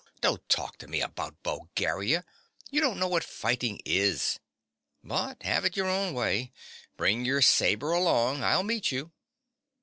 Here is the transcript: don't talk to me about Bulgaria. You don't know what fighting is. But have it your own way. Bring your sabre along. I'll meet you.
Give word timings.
don't 0.19 0.49
talk 0.49 0.79
to 0.79 0.87
me 0.87 0.99
about 0.99 1.43
Bulgaria. 1.43 2.25
You 2.71 2.81
don't 2.81 2.97
know 2.97 3.07
what 3.07 3.23
fighting 3.23 3.79
is. 3.85 4.39
But 5.03 5.43
have 5.43 5.63
it 5.63 5.77
your 5.77 5.85
own 5.89 6.15
way. 6.15 6.51
Bring 6.97 7.23
your 7.23 7.43
sabre 7.43 7.91
along. 7.91 8.43
I'll 8.43 8.63
meet 8.63 8.91
you. 8.91 9.11